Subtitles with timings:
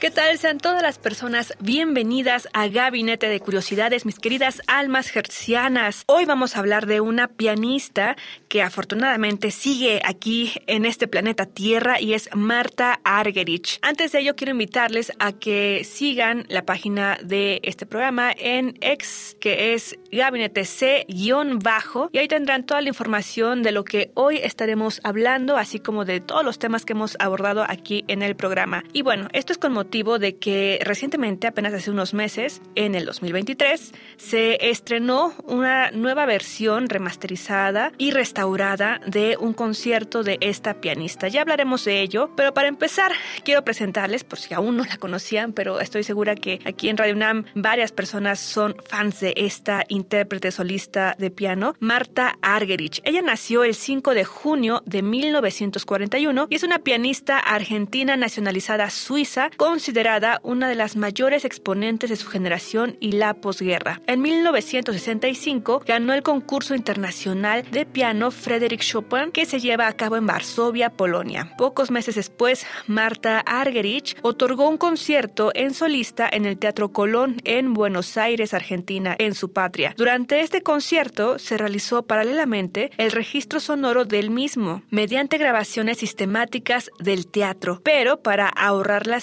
[0.00, 0.38] ¿Qué tal?
[0.38, 6.04] Sean todas las personas bienvenidas a Gabinete de Curiosidades, mis queridas almas hercianas.
[6.06, 8.16] Hoy vamos a hablar de una pianista
[8.48, 13.78] que afortunadamente sigue aquí en este planeta Tierra y es Marta Argerich.
[13.82, 19.36] Antes de ello, quiero invitarles a que sigan la página de este programa en ex,
[19.38, 25.02] que es Gabinete C-bajo, y ahí tendrán toda la información de lo que hoy estaremos
[25.04, 28.82] hablando, así como de todos los temas que hemos abordado aquí en el programa.
[28.94, 33.06] Y bueno, esto es con motivo de que recientemente, apenas hace unos meses, en el
[33.06, 41.26] 2023, se estrenó una nueva versión remasterizada y restaurada de un concierto de esta pianista.
[41.26, 43.10] Ya hablaremos de ello, pero para empezar
[43.44, 47.14] quiero presentarles, por si aún no la conocían, pero estoy segura que aquí en Radio
[47.14, 53.00] UNAM varias personas son fans de esta intérprete solista de piano, Marta Argerich.
[53.04, 59.50] Ella nació el 5 de junio de 1941 y es una pianista argentina nacionalizada suiza
[59.56, 64.02] con considerada una de las mayores exponentes de su generación y la posguerra.
[64.06, 70.18] En 1965 ganó el concurso internacional de piano Frédéric Chopin que se lleva a cabo
[70.18, 71.54] en Varsovia, Polonia.
[71.56, 77.72] Pocos meses después, Marta Argerich otorgó un concierto en solista en el Teatro Colón en
[77.72, 79.94] Buenos Aires, Argentina, en su patria.
[79.96, 87.26] Durante este concierto se realizó paralelamente el registro sonoro del mismo, mediante grabaciones sistemáticas del
[87.26, 89.20] teatro, pero para ahorrar la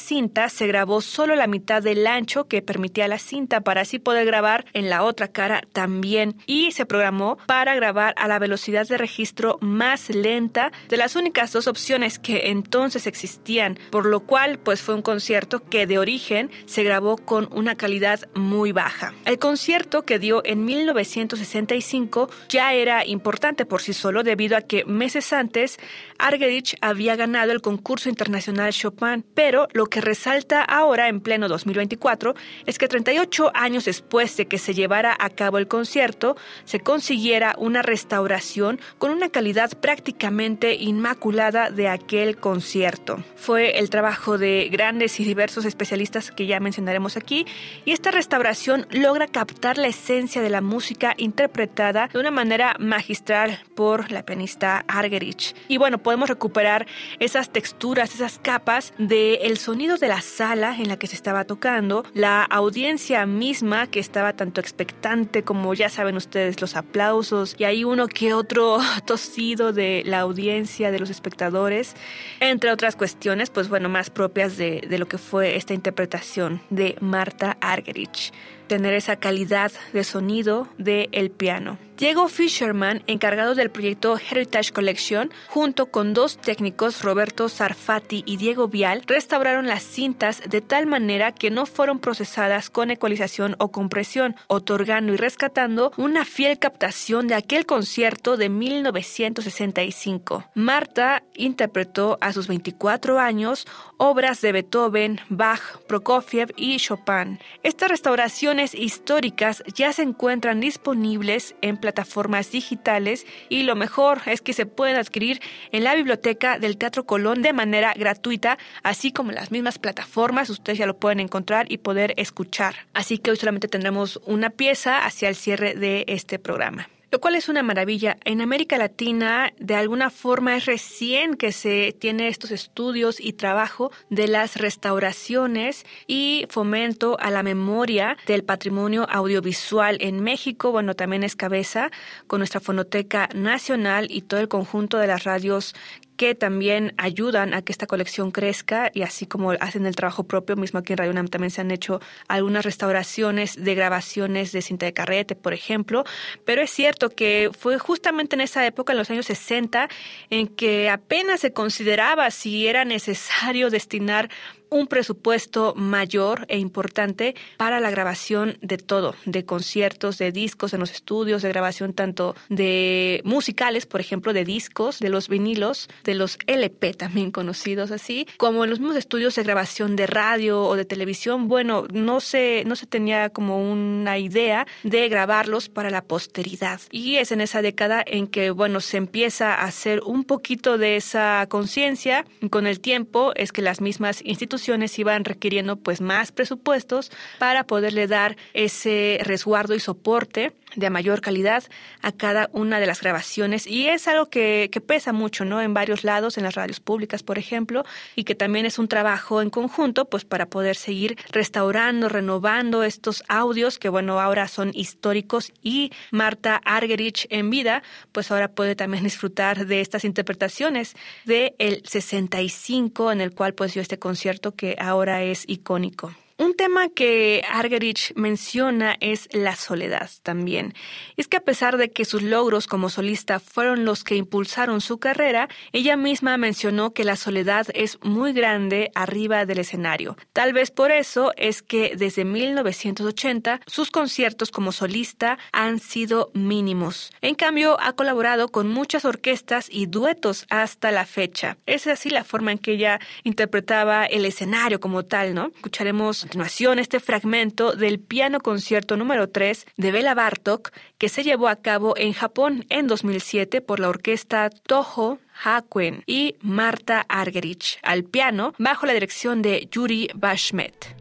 [0.50, 4.66] se grabó solo la mitad del ancho que permitía la cinta para así poder grabar
[4.74, 9.58] en la otra cara también y se programó para grabar a la velocidad de registro
[9.62, 14.96] más lenta de las únicas dos opciones que entonces existían, por lo cual pues fue
[14.96, 19.14] un concierto que de origen se grabó con una calidad muy baja.
[19.26, 24.86] El concierto que dio en 1965 ya era importante por sí solo debido a que
[24.86, 25.80] meses antes
[26.18, 30.37] Argerich había ganado el concurso internacional Chopin, pero lo que resalta
[30.68, 35.58] ahora en pleno 2024 es que 38 años después de que se llevara a cabo
[35.58, 43.24] el concierto, se consiguiera una restauración con una calidad prácticamente inmaculada de aquel concierto.
[43.36, 47.46] Fue el trabajo de grandes y diversos especialistas que ya mencionaremos aquí
[47.86, 53.60] y esta restauración logra captar la esencia de la música interpretada de una manera magistral
[53.76, 55.56] por la pianista Argerich.
[55.68, 56.88] Y bueno, podemos recuperar
[57.20, 62.04] esas texturas, esas capas del sonido de la sala en la que se estaba tocando,
[62.14, 67.84] la audiencia misma que estaba tanto expectante como ya saben ustedes los aplausos y hay
[67.84, 71.96] uno que otro tosido de la audiencia, de los espectadores,
[72.40, 76.96] entre otras cuestiones, pues bueno, más propias de, de lo que fue esta interpretación de
[77.00, 78.32] Marta Argerich
[78.68, 81.78] tener esa calidad de sonido del el piano.
[81.98, 88.68] Diego Fisherman, encargado del proyecto Heritage Collection, junto con dos técnicos, Roberto Sarfati y Diego
[88.68, 94.36] Vial, restauraron las cintas de tal manera que no fueron procesadas con ecualización o compresión,
[94.46, 100.44] otorgando y rescatando una fiel captación de aquel concierto de 1965.
[100.54, 103.66] Marta interpretó a sus 24 años
[103.98, 107.40] obras de Beethoven, Bach, Prokofiev y Chopin.
[107.64, 114.54] Esta restauración históricas ya se encuentran disponibles en plataformas digitales y lo mejor es que
[114.54, 115.40] se pueden adquirir
[115.72, 120.50] en la biblioteca del Teatro Colón de manera gratuita, así como en las mismas plataformas,
[120.50, 122.88] ustedes ya lo pueden encontrar y poder escuchar.
[122.94, 127.36] Así que hoy solamente tendremos una pieza hacia el cierre de este programa lo cual
[127.36, 128.18] es una maravilla.
[128.26, 133.92] En América Latina, de alguna forma, es recién que se tiene estos estudios y trabajo
[134.10, 140.72] de las restauraciones y fomento a la memoria del patrimonio audiovisual en México.
[140.72, 141.92] Bueno, también es cabeza
[142.28, 145.76] con nuestra Fonoteca Nacional y todo el conjunto de las radios
[146.18, 150.56] que también ayudan a que esta colección crezca y así como hacen el trabajo propio,
[150.56, 154.88] mismo aquí en Radio UNAM también se han hecho algunas restauraciones de grabaciones de cinta
[154.88, 156.04] de carrete, por ejemplo,
[156.44, 159.88] pero es cierto que fue justamente en esa época, en los años 60,
[160.32, 164.30] en que apenas se consideraba si era necesario destinar
[164.70, 170.80] un presupuesto mayor e importante para la grabación de todo, de conciertos, de discos en
[170.80, 176.16] los estudios, de grabación tanto de musicales, por ejemplo, de discos, de los vinilos, de
[176.16, 180.76] los LP también conocidos así, como en los mismos estudios de grabación de radio o
[180.76, 181.48] de televisión.
[181.48, 186.82] Bueno, no se, no se tenía como una idea de grabarlos para la posteridad.
[186.92, 190.98] Y es en esa década en que, bueno, se empieza a hacer un poquito de
[190.98, 192.26] esa conciencia.
[192.50, 194.57] Con el tiempo es que las mismas instituciones
[194.98, 201.64] iban requiriendo pues más presupuestos para poderle dar ese resguardo y soporte de mayor calidad
[202.02, 205.62] a cada una de las grabaciones y es algo que, que, pesa mucho, ¿no?
[205.62, 207.84] En varios lados, en las radios públicas, por ejemplo,
[208.16, 213.24] y que también es un trabajo en conjunto, pues para poder seguir restaurando, renovando estos
[213.28, 219.04] audios que, bueno, ahora son históricos y Marta Argerich en vida, pues ahora puede también
[219.04, 224.76] disfrutar de estas interpretaciones de el 65 en el cual pues dio este concierto que
[224.80, 226.14] ahora es icónico.
[226.40, 230.76] Un tema que Argerich menciona es la soledad también.
[231.16, 235.00] Es que a pesar de que sus logros como solista fueron los que impulsaron su
[235.00, 240.16] carrera, ella misma mencionó que la soledad es muy grande arriba del escenario.
[240.32, 247.12] Tal vez por eso es que desde 1980 sus conciertos como solista han sido mínimos.
[247.22, 251.58] En cambio, ha colaborado con muchas orquestas y duetos hasta la fecha.
[251.66, 255.48] Es así la forma en que ella interpretaba el escenario como tal, ¿no?
[255.56, 261.48] Escucharemos continuación este fragmento del piano concierto número 3 de Bela Bartok que se llevó
[261.48, 268.04] a cabo en Japón en 2007 por la orquesta Toho Hakuen y Marta Argerich al
[268.04, 270.97] piano bajo la dirección de Yuri Bashmet.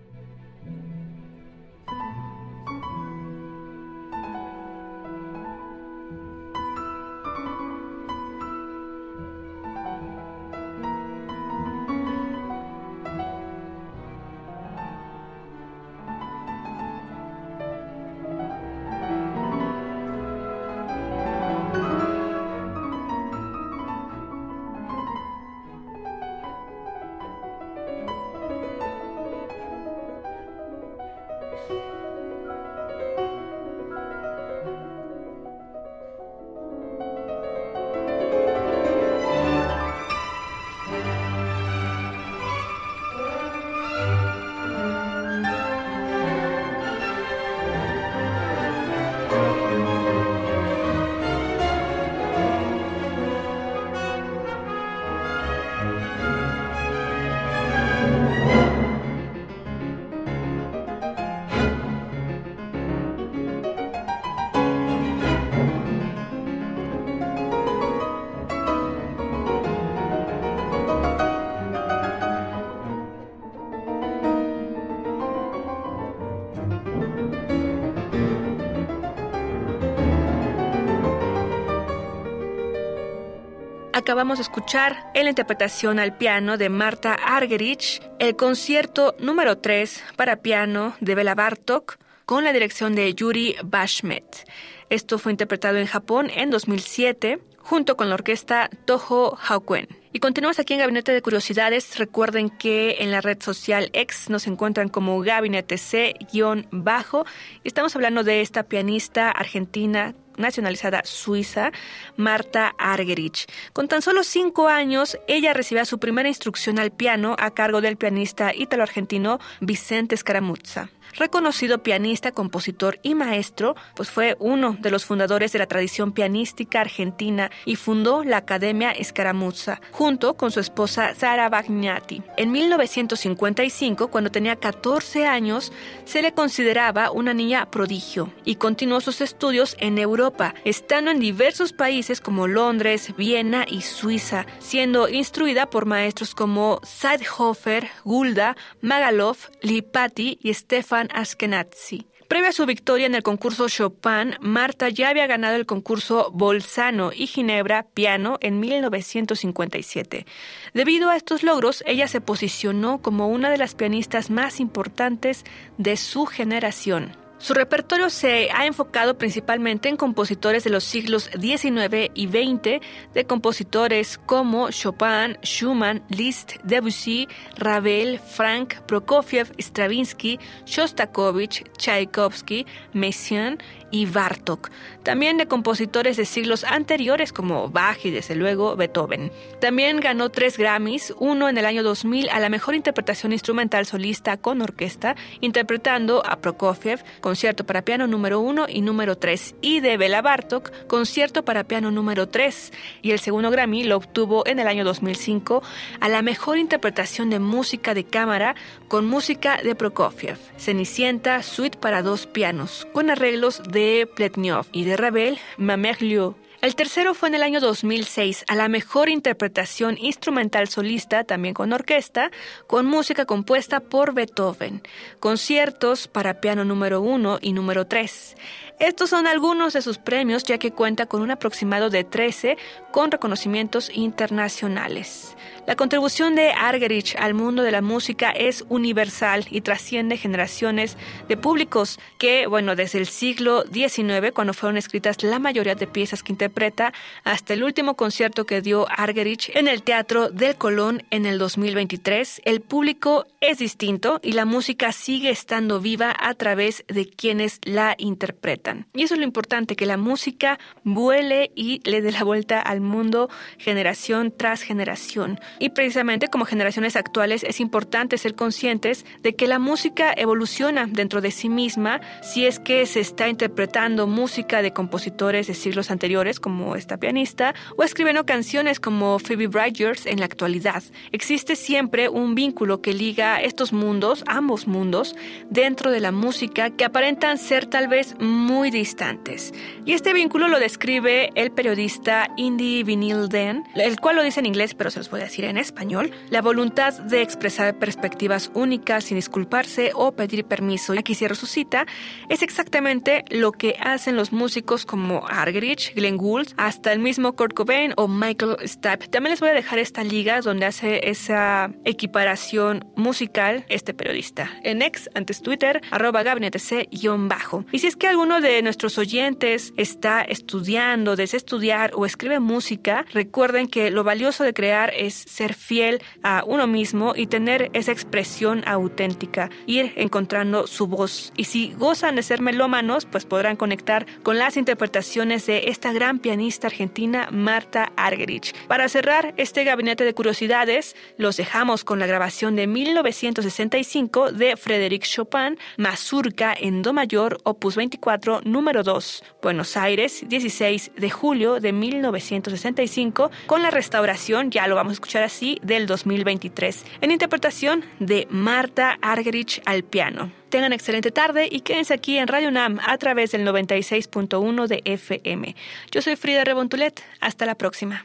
[84.07, 90.01] Acabamos de escuchar en la interpretación al piano de Marta Argerich el concierto número 3
[90.15, 94.49] para piano de Bela Bartok con la dirección de Yuri Bashmet.
[94.91, 99.89] Esto fue interpretado en Japón en 2007 junto con la orquesta Toho Haukuen.
[100.17, 101.99] Y continuamos aquí en Gabinete de Curiosidades.
[101.99, 107.27] Recuerden que en la red social X nos encuentran como Gabinete C-bajo.
[107.65, 111.71] Estamos hablando de esta pianista argentina nacionalizada suiza,
[112.17, 113.45] Marta Argerich.
[113.75, 117.99] Con tan solo cinco años, ella recibía su primera instrucción al piano a cargo del
[117.99, 125.53] pianista ítalo-argentino Vicente Scaramuzza reconocido pianista, compositor y maestro, pues fue uno de los fundadores
[125.53, 131.49] de la tradición pianística argentina y fundó la Academia Escaramuzza, junto con su esposa Sara
[131.49, 132.23] Bagnati.
[132.37, 135.73] En 1955, cuando tenía 14 años,
[136.05, 141.73] se le consideraba una niña prodigio y continuó sus estudios en Europa, estando en diversos
[141.73, 150.39] países como Londres, Viena y Suiza, siendo instruida por maestros como Seidhofer, Gulda, Magalov, Lipati
[150.43, 152.07] y Stefan Askenazi.
[152.29, 157.13] Previa a su victoria en el concurso Chopin, Marta ya había ganado el concurso Bolzano
[157.15, 160.27] y Ginebra Piano en 1957.
[160.75, 165.45] Debido a estos logros, ella se posicionó como una de las pianistas más importantes
[165.79, 167.26] de su generación.
[167.39, 172.81] Su repertorio se ha enfocado principalmente en compositores de los siglos XIX y XX,
[173.13, 183.59] de compositores como Chopin, Schumann, Liszt, Debussy, Ravel, Frank, Prokofiev, Stravinsky, Shostakovich, Tchaikovsky, Messiaen
[183.91, 184.71] y Bartok,
[185.03, 189.31] también de compositores de siglos anteriores como Bach y desde luego Beethoven.
[189.61, 194.37] También ganó tres Grammys, uno en el año 2000 a la mejor interpretación instrumental solista
[194.37, 199.97] con orquesta, interpretando a Prokofiev, concierto para piano número uno y número tres, y de
[199.97, 204.67] Bela Bartok, concierto para piano número tres, y el segundo Grammy lo obtuvo en el
[204.67, 205.63] año 2005
[206.01, 208.55] a la mejor interpretación de música de cámara
[208.89, 214.97] con música de Prokofiev, Cenicienta, suite para dos pianos, con arreglos de Pletnyov y de
[214.97, 216.35] Ravel, Mamerlieu.
[216.63, 221.73] El tercero fue en el año 2006 a la mejor interpretación instrumental solista, también con
[221.73, 222.31] orquesta,
[222.67, 224.83] con música compuesta por Beethoven,
[225.21, 228.37] conciertos para piano número 1 y número 3.
[228.81, 232.57] Estos son algunos de sus premios, ya que cuenta con un aproximado de 13
[232.91, 235.37] con reconocimientos internacionales.
[235.67, 240.97] La contribución de Argerich al mundo de la música es universal y trasciende generaciones
[241.29, 246.23] de públicos que, bueno, desde el siglo XIX, cuando fueron escritas la mayoría de piezas
[246.23, 246.93] que interpreta,
[247.25, 252.43] hasta el último concierto que dio Argerich en el Teatro del Colón en el 2023,
[252.45, 257.97] el público es distinto y la música sigue estando viva a través de quienes la
[257.99, 258.87] interpretan.
[258.95, 262.81] Y eso es lo importante, que la música vuele y le dé la vuelta al
[262.81, 265.41] mundo generación tras generación.
[265.59, 271.21] Y precisamente como generaciones actuales es importante ser conscientes de que la música evoluciona dentro
[271.21, 276.41] de sí misma si es que se está interpretando música de compositores de siglos anteriores
[276.41, 280.83] como esta pianista o escribiendo canciones como Phoebe Bridgers en la actualidad.
[281.13, 285.17] Existe siempre un vínculo que liga estos mundos, ambos mundos,
[285.51, 289.55] dentro de la música que aparentan ser tal vez muy distantes.
[289.85, 294.47] Y este vínculo lo describe el periodista Indy Vinyl Den, el cual lo dice en
[294.47, 296.11] inglés, pero se los voy a decir en español.
[296.31, 300.93] La voluntad de expresar perspectivas únicas sin disculparse o pedir permiso.
[300.93, 301.87] Aquí cierro su cita.
[302.29, 307.55] Es exactamente lo que hacen los músicos como Argerich, Glenn Gould, hasta el mismo Kurt
[307.55, 309.09] Cobain o Michael Stipe.
[309.09, 314.51] También les voy a dejar esta liga donde hace esa equiparación musical este periodista.
[314.63, 317.65] En ex, antes Twitter, arroba gabinete C-bajo.
[317.73, 323.05] Y si es que alguno de nuestros oyentes está estudiando, desea estudiar o escribe música,
[323.13, 327.93] recuerden que lo valioso de crear es ser fiel a uno mismo y tener esa
[327.93, 331.33] expresión auténtica, ir encontrando su voz.
[331.37, 336.19] Y si gozan de ser melómanos, pues podrán conectar con las interpretaciones de esta gran
[336.19, 338.55] pianista argentina, Marta Argerich.
[338.67, 345.05] Para cerrar este gabinete de curiosidades, los dejamos con la grabación de 1965 de Frédéric
[345.05, 351.73] Chopin, Mazurka en Do mayor, opus 24 número 2, Buenos Aires, 16 de julio de
[351.73, 358.27] 1965, con la restauración, ya lo vamos a escuchar así, del 2023, en interpretación de
[358.31, 360.33] Marta Argerich al piano.
[360.49, 365.55] Tengan excelente tarde y quédense aquí en Radio Nam a través del 96.1 de FM.
[365.91, 367.03] Yo soy Frida Rebontulet.
[367.21, 368.05] Hasta la próxima.